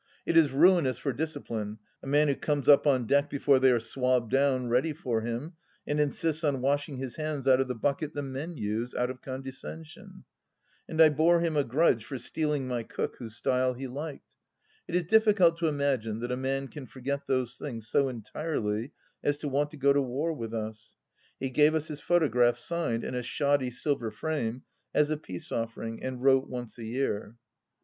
It 0.25 0.35
is 0.35 0.49
ruinous 0.51 0.97
for 0.97 1.13
discipline, 1.13 1.77
a 2.01 2.07
man 2.07 2.27
who 2.27 2.33
comes 2.33 2.67
up 2.67 2.87
on 2.87 3.05
deck 3.05 3.29
before 3.29 3.59
they 3.59 3.71
are 3.71 3.79
swabbed 3.79 4.31
down 4.31 4.67
ready 4.67 4.93
for 4.93 5.21
him, 5.21 5.53
and 5.85 5.99
insists 5.99 6.43
on 6.43 6.59
washing 6.59 6.97
his 6.97 7.17
hands 7.17 7.47
out 7.47 7.61
of 7.61 7.67
the 7.67 7.75
bucket 7.75 8.15
the 8.15 8.23
men 8.23 8.57
use, 8.57 8.95
out 8.95 9.11
of 9.11 9.21
condescension! 9.21 10.23
And 10.89 10.99
I 10.99 11.09
bore 11.09 11.39
him 11.39 11.55
a 11.55 11.63
grudge 11.63 12.03
for 12.03 12.17
stealing 12.17 12.67
my 12.67 12.81
cook, 12.81 13.17
whose 13.19 13.35
style 13.35 13.75
he 13.75 13.85
liked. 13.85 14.35
It 14.87 14.95
is 14.95 15.03
difficult 15.03 15.59
to 15.59 15.67
imagine 15.67 16.19
that 16.21 16.31
a 16.31 16.35
man 16.35 16.67
can 16.67 16.87
forget 16.87 17.27
those 17.27 17.55
things 17.59 17.87
so 17.87 18.09
entirely 18.09 18.93
as 19.23 19.37
to 19.37 19.47
want 19.47 19.69
to 19.69 19.77
go 19.77 19.93
to 19.93 20.01
war 20.01 20.33
with 20.33 20.51
us. 20.51 20.95
He 21.39 21.51
gave 21.51 21.75
us 21.75 21.89
his 21.89 21.99
photograph, 21.99 22.57
signed, 22.57 23.03
in 23.03 23.13
a 23.13 23.21
shoddy 23.21 23.69
silver 23.69 24.09
frame, 24.09 24.63
as 24.95 25.11
a 25.11 25.17
peace 25.17 25.51
offering 25.51 26.01
and 26.01 26.23
wrote 26.23 26.49
once 26.49 26.79
a 26.79 26.85
year. 26.87 27.35